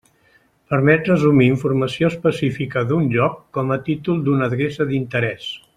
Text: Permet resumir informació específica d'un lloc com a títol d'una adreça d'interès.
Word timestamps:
Permet 0.73 1.09
resumir 1.09 1.49
informació 1.49 2.09
específica 2.13 2.85
d'un 2.93 3.07
lloc 3.17 3.39
com 3.59 3.75
a 3.77 3.81
títol 3.91 4.25
d'una 4.29 4.49
adreça 4.53 4.93
d'interès. 4.93 5.51